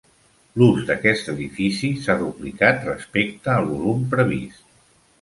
L'ús 0.61 0.87
d'aquest 0.87 1.29
edifici 1.33 1.91
s'ha 2.07 2.17
duplicat 2.23 2.91
respecte 2.91 3.57
al 3.59 3.73
volum 3.75 4.07
previst. 4.19 4.71